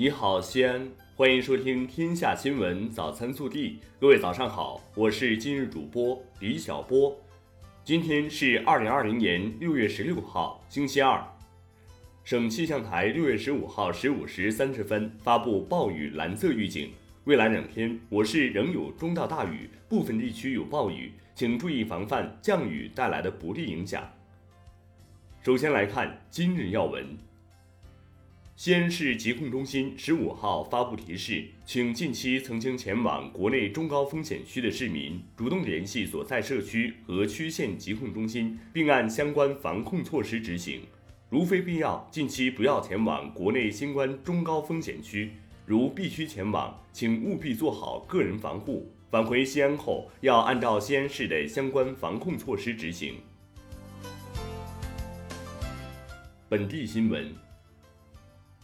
[0.00, 3.72] 你好，西安，欢迎收听《天下新闻早餐速递》。
[4.00, 7.14] 各位早上好，我是今日主播李小波。
[7.84, 11.22] 今天是二零二零年六月十六号，星期二。
[12.24, 16.90] 省气象台六月十五号十五时三十分发布暴雨蓝色预警，
[17.24, 24.02] 未来两天我市仍有中到大雨，部分地区有暴雨，请注意防范降雨带来的不利影响。
[25.42, 27.04] 首先来看今日要闻。
[28.60, 40.82] 西安市疾控中心十五号发布提示，请近期曾经前往国内中高风险区的市民主动联系所在社区和区县疾控中心，并按相关防控措施执行。
[41.30, 45.32] 如非必要，近期不要前往国内新冠中高风险区。
[45.64, 48.92] 如必须前往，请务必做好个人防护。
[49.10, 53.14] 返回西安后，要按照西安市的相关防控措施执行。
[56.50, 57.34] 本地新闻。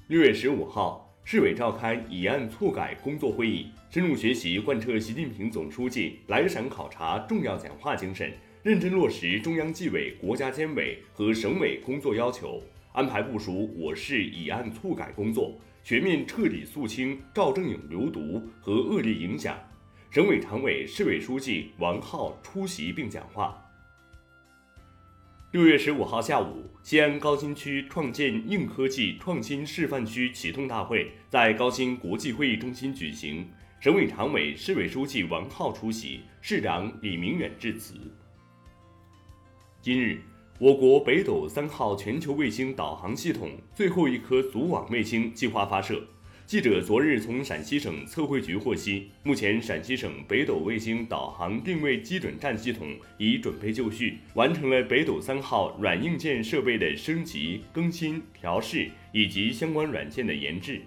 [0.08, 12.62] 六月十五号，市委召开以案促改工作会议，深入学习贯彻习近平总书记来陕考察重要讲话精神，认真落实中央纪委国家监委和省委工作要求，
[12.92, 19.58] 安排部署我市以案促改工作，全面彻底肃清赵正颖流毒和恶劣影响。
[20.08, 23.60] 省委常委、市委书记王浩出席并讲话。
[25.56, 33.48] 六月十五号下午，西安高新区创建硬科技创新示范区启动大会在高新国际会议中心举行，
[33.80, 37.94] 省委常委、市委书记王浩出席，市长李明远致辞。
[39.80, 40.20] 今日，
[40.58, 46.06] 我国北斗三号全球卫星导航系统最后一颗组网卫星计划发射。
[46.46, 60.80] 记者昨日从陕西省测绘局获悉，目前陕西省北斗卫星导航定位基准站系统已准备就绪，完成了北斗三号软硬件设备的升级、更新、调试以及相关软件的研制。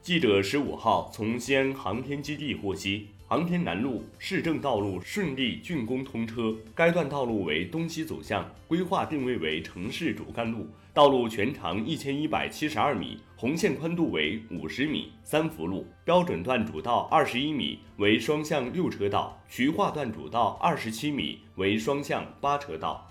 [0.00, 3.08] 记者十五号从西安航天基地获悉。
[3.32, 23.08] 航天南路市政道路顺利竣工通车，该段道路为东西走向，规划定位为城市主干路，道路全长一千一百七十二米，红线宽度为五十米，三幅路，标准段主道二十一米，为双向六车道，渠化段主道二十七米，为双向八车道。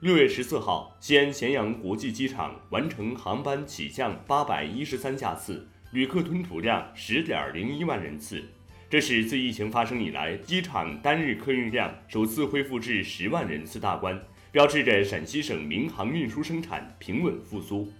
[0.00, 5.68] 六月十四号，西安咸阳国际机场完成航班起降八百一十三架次。
[5.90, 8.44] 旅客吞吐量十点零一万人次，
[8.90, 14.20] 这是自疫情发生以来机场单日客运量首次恢复至十万人次大关，
[14.52, 17.90] 标志着陕西省民航运输生产平稳复苏。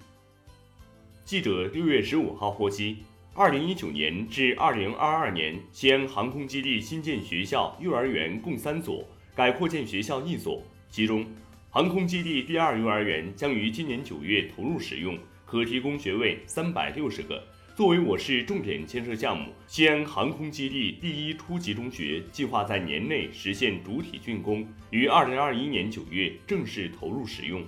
[1.25, 2.99] 记者六月十五号获悉，
[3.32, 9.03] 二零一九年至二零二二年，西安航空基地新建学校、幼儿园共三所，
[9.34, 11.25] 改扩建学校一所，其中，
[11.70, 17.43] 航空基地第二幼儿园将于今年九月投入使用，可提供学位三百六十个。
[17.78, 27.62] 作为我市重点建设项目，西安航空基地第一初级中学计划在年内实现主体竣工，于二零二一年九月正式投入使用。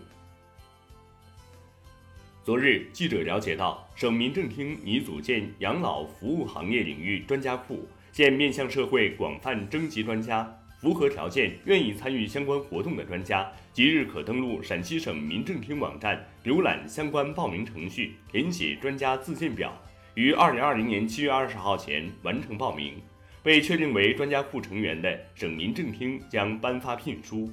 [2.43, 19.81] 昨日，记者了解到，省民政厅拟组建养老服务行业领域专家库，现面向社会广泛征集专家，符合条件、愿意参与相关活动的专家，即日可登录陕西省民政厅网站，浏览相关报名程序，填写专家自荐表。
[20.20, 22.92] 于二零二零年七月二十号前完成报名，
[23.42, 27.50] 被确定为专家库成员的省民政厅将颁发聘书。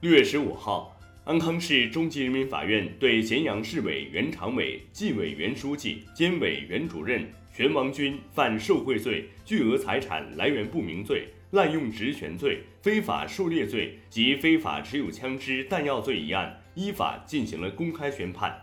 [0.00, 7.24] 六月十五号，安康市中级人民法院对咸阳市委原常委、纪委原书记、监委原主任
[7.54, 18.60] 全王军犯受贿罪、巨额财产来源不明罪、滥用职权罪、非法狩猎罪及非法持有枪支弹药罪一案，依法进行了公开宣判。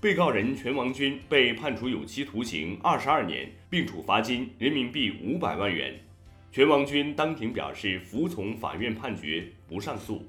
[0.00, 5.94] 被告人全王军被判处有期徒刑二十二年，并处罚金人民币五百万元。
[6.50, 10.26] 全王军当庭表示服从法院判决，不上诉。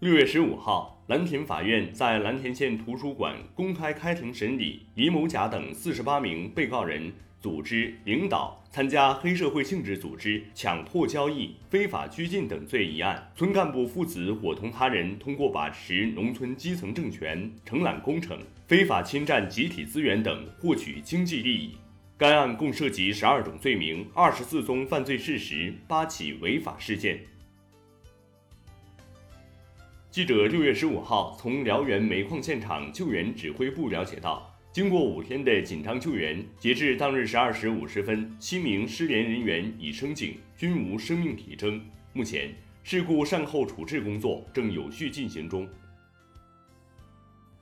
[0.00, 7.12] 六月十五号，蓝田法院在蓝田县图书馆公开开庭审理李某甲等四十八名被告人。
[7.40, 21.76] 组织领导参加黑社会性质组织、强迫交易、非法拘禁等罪一案，村干部父子伙同他人通过把持农村基层政权、承揽工程、非法侵占集体资源等获取经济利益。
[22.18, 27.20] 该案共涉及十二种罪名、二十四宗犯罪事实、八起违法事件。
[30.10, 34.57] 记者六月十五号从辽源煤矿现场救援指挥部了解到。
[34.78, 41.84] 经过五天的紧张救援，截至当日十二时五十分，七名失联人员已升井，均无生命体征。
[42.12, 42.54] 目前，
[42.84, 45.68] 事故善后处置工作正有序进行中。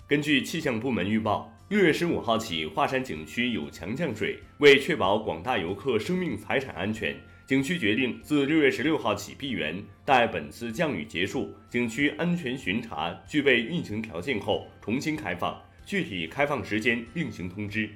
[0.06, 4.38] 根据气象部门预报，六月十五号起，华山景区有强降水。
[4.58, 7.16] 为确保广大游客生命财产安全，
[7.46, 15.58] 景区决定自六月十六号起闭园，待本次降雨结束，景区安全巡查具备运行条件后重新开放。
[15.86, 17.88] 具体开放时间另行通知。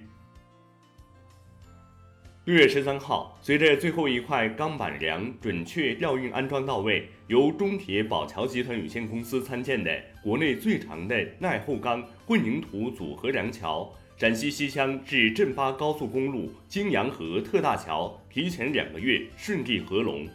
[2.45, 20.27] 六月十三号，随着最后一块钢板梁准确吊运安装到位，由中铁宝桥集团有限公司参建的国内最长的耐候钢混凝土组合梁桥——陕西西乡至镇巴高速公路泾阳河特大桥，提前两个月顺利合龙，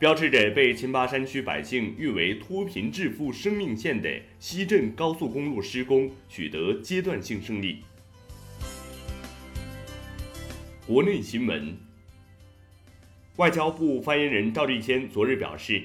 [0.00, 7.82] 标志着被秦巴山区百姓誉为脱贫致富生命线的西镇高速公路施工取得阶段性胜利。
[10.86, 11.76] 国内新闻，
[13.36, 15.82] 外交部发言人赵立坚昨日表示，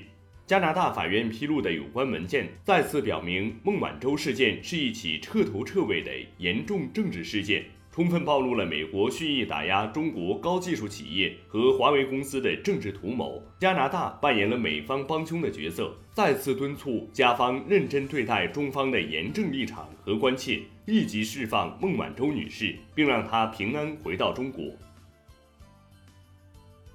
[0.48, 7.66] 加拿大法院披露的有关文件再次表明，孟晚舟事件是一起彻头彻尾的严重政治事件，
[7.96, 13.42] 充分暴露了美国蓄意打压中国高技术企业和华为公司的政治图谋。
[13.58, 24.66] 加拿大扮演了美方帮凶的角色，再次敦促加方认真对待中方的严正立场和关切，立即释放孟晚舟女士，并让她平安回到中国。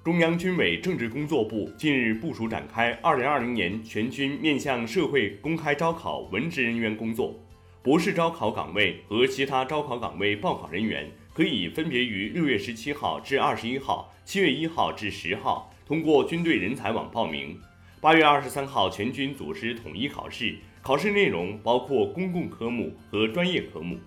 [0.03, 7.35] 中央军委政治工作部近日部署展开2020年全军面向社会公开招考文职人员工作，
[7.83, 17.59] 博士招考岗位和其他招考岗位报考人员可以分别于6月17号至21号、7月1号至10号通过军队人才网报名。
[17.99, 23.97] 8月23号全军组织统一考试，考试内容包括公共科目和专业科目。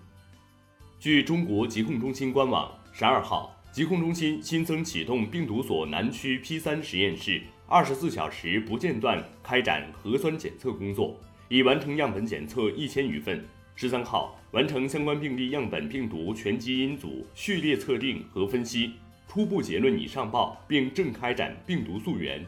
[1.01, 3.51] 据中国疾控中心官网，12号。
[3.73, 11.19] 疾控中心新增启动病毒所南区 P 三实验室，二十四小时不间断开展核酸检测工作，
[11.49, 13.45] 已完成样本检测一千余份。
[13.77, 18.93] 十三号完成相关病例样本病毒全基因组序列测定和分析，
[19.29, 22.45] 初步结论已上报，并正开展病毒溯源。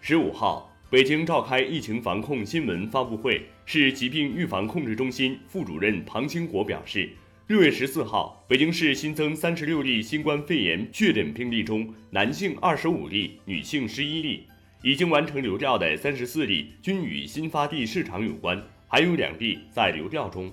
[0.00, 7.08] 十五号，北京召开疫情防控新闻发布会，市疾病预防控制中心副主任庞清国表示。
[7.48, 14.48] 六月十四号，北京市新增三十六例新冠肺炎确诊病例中，男性二十五例，女性十一例。
[14.82, 18.60] 已经完成流调的三十四例均与新发地市场有关，
[18.96, 20.50] 还有两例在流调中。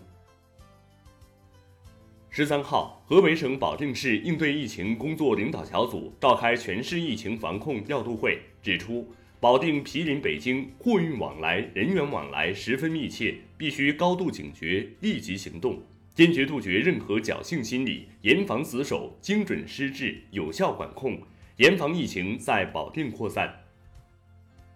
[2.29, 9.09] 十三号，河北省保定市应对疫情工作领导小组召开全市疫情防控调度会，指出，
[9.39, 15.81] 保定毗邻北京，货运往来、人员往来十分密切，必须高度警觉，立即行动。
[16.13, 21.17] 坚决杜绝任何侥幸心理，严防死守，精准施治，有效管控，
[21.55, 23.61] 严防疫情在保定扩散。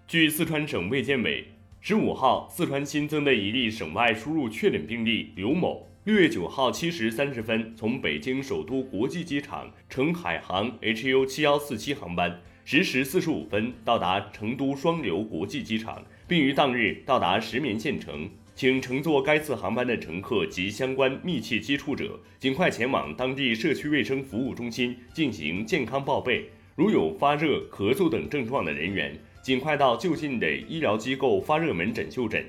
[0.07, 1.45] 据四川省卫健委，
[1.79, 18.29] 十五号四川新增的一例省外输入确诊病例刘某，六月九号七时三十分从北京首都国际机场乘海航 HU 七幺四七航班，十时四十五分到达成都双流国际机场，并于当日到达石棉县城。
[18.53, 26.49] 请乘坐该次航班的乘客及相关密切接触者，尽快前往当地社区卫生服务中心进行健康报备。
[26.75, 29.15] 如有发热、咳嗽等症状的人员，
[29.47, 32.45] 尽快到就近的医疗机构发热门诊就诊。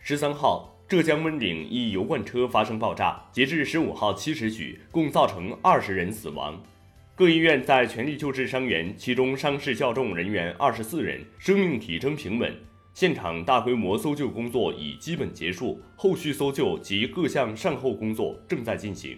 [0.00, 6.62] 十三号，浙江温岭一油罐车发生爆炸，截至十五号七时许，共造成二十人死亡。
[7.14, 12.54] 各医院在全力救治伤员，其中伤势较重人员二十四人，生命体征平稳。
[12.92, 19.16] 现场大规模搜救工作已基本结束，后续搜救及各项善后工作正在进行。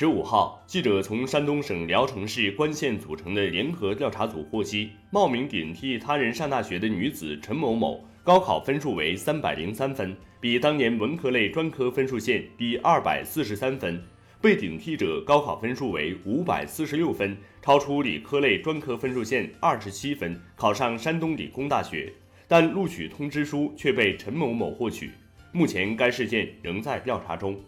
[0.00, 14.00] 十五号，记者从山东省聊城市关县组成的联合调查组获悉，冒名顶替他人上大学的女子陈某某，高考分数为三百零三分，比当年文科类专科分数线低二百四十三分。
[14.40, 22.12] 被顶替者高考分数为五百四十六分，超出理科类专科分数线二十七分，考上山东理工大学，
[22.46, 25.10] 但录取通知书却被陈某某获取。
[25.50, 27.58] 目前该事件仍在调查中。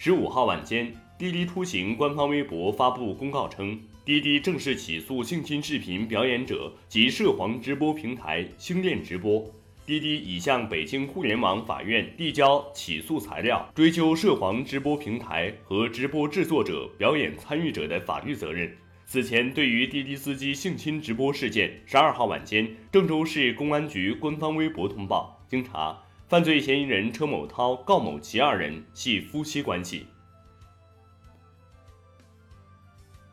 [0.00, 9.44] 十五号晚间，滴滴出行官方微博发布公告称，滴滴正式起诉性侵视频表演者及涉黄直播平台星链直播。
[9.84, 18.72] 滴滴已向北京互联网法院递交起诉材料，追究涉黄直播平台和直播制作者、表演参与者的法律责任。
[19.04, 30.06] 此前，对于滴滴司机性侵直播事件，十二号晚间，郑州市公安局官方微博通报，经查，犯罪嫌疑人车某涛、郜某奇二人系夫妻关系。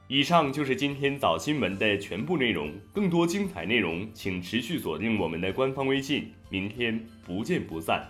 [0.07, 2.73] 以上就是今天早新闻的全部内容。
[2.93, 6.31] 更多精彩内容，请持续锁定我们的官方微信。
[6.49, 8.09] 明天不见不散。